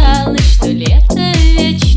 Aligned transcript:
казалось, 0.00 0.54
что 0.54 0.68
лето 0.68 1.32
вечер. 1.56 1.89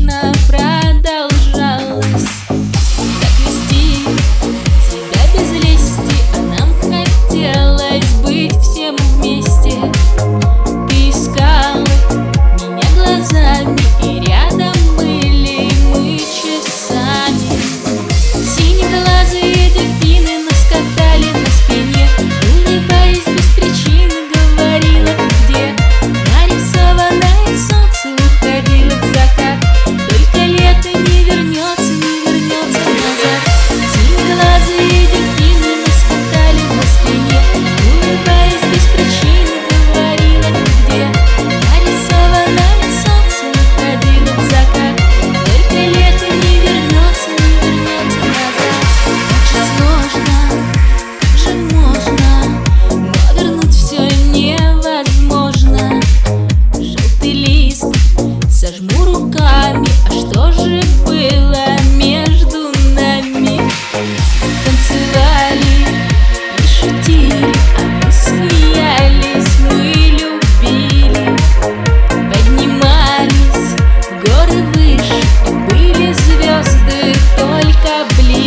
только 77.44 78.06
ближе. 78.16 78.43